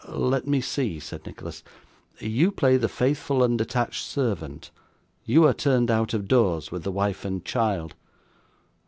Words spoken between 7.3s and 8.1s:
child.